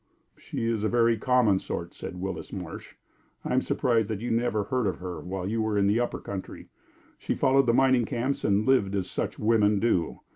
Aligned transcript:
"She 0.35 0.65
is 0.65 0.83
a 0.83 0.89
very 0.89 1.15
common 1.15 1.59
sort," 1.59 1.93
said 1.93 2.15
Willis 2.19 2.51
Marsh. 2.51 2.95
"I 3.45 3.53
am 3.53 3.61
surprised 3.61 4.09
that 4.09 4.19
you 4.19 4.31
never 4.31 4.63
heard 4.63 4.87
of 4.87 4.97
her 4.97 5.19
while 5.19 5.47
you 5.47 5.61
were 5.61 5.77
in 5.77 5.85
the 5.85 5.99
'upper 5.99 6.17
country.' 6.17 6.69
She 7.19 7.35
followed 7.35 7.67
the 7.67 7.73
mining 7.75 8.05
camps 8.05 8.43
and 8.43 8.65
lived 8.65 8.95
as 8.95 9.07
such 9.07 9.37
women 9.37 9.79
do. 9.79 10.21